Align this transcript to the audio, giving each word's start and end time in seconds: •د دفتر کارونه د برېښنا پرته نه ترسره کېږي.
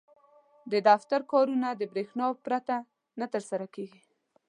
•د 0.71 0.73
دفتر 0.89 1.21
کارونه 1.31 1.67
د 1.75 1.81
برېښنا 1.91 2.27
پرته 2.45 2.75
نه 3.19 3.25
ترسره 3.33 3.65
کېږي. 3.75 4.01